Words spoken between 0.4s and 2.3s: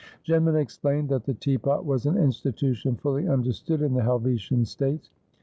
explained that the teapot was an